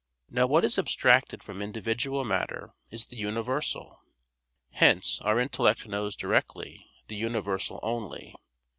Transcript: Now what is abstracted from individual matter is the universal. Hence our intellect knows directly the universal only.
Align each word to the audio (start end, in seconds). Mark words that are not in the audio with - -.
Now 0.31 0.47
what 0.47 0.65
is 0.65 0.79
abstracted 0.79 1.43
from 1.43 1.61
individual 1.61 2.25
matter 2.25 2.73
is 2.89 3.05
the 3.05 3.17
universal. 3.17 4.01
Hence 4.71 5.21
our 5.21 5.39
intellect 5.39 5.85
knows 5.87 6.15
directly 6.15 6.87
the 7.07 7.17
universal 7.17 7.79
only. 7.83 8.33